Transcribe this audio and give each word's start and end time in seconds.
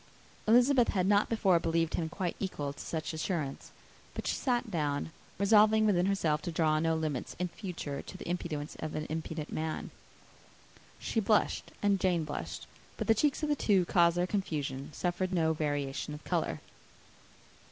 Elizabeth 0.47 0.87
had 0.87 1.05
not 1.05 1.29
before 1.29 1.59
believed 1.59 1.93
him 1.93 2.09
quite 2.09 2.35
equal 2.39 2.73
to 2.73 2.79
such 2.79 3.13
assurance; 3.13 3.69
but 4.15 4.25
she 4.25 4.33
sat 4.33 4.71
down, 4.71 5.11
resolving 5.37 5.85
within 5.85 6.07
herself 6.07 6.41
to 6.41 6.51
draw 6.51 6.79
no 6.79 6.95
limits 6.95 7.35
in 7.37 7.49
future 7.49 8.01
to 8.01 8.17
the 8.17 8.27
impudence 8.27 8.75
of 8.79 8.95
an 8.95 9.05
impudent 9.11 9.51
man. 9.53 9.91
She 10.97 11.19
blushed, 11.19 11.69
and 11.83 11.99
Jane 11.99 12.23
blushed; 12.23 12.65
but 12.97 13.05
the 13.05 13.13
cheeks 13.13 13.43
of 13.43 13.49
the 13.49 13.55
two 13.55 13.77
who 13.81 13.85
caused 13.85 14.17
their 14.17 14.25
confusion 14.25 14.89
suffered 14.91 15.31
no 15.31 15.53
variation 15.53 16.15
of 16.15 16.23
colour. 16.23 16.61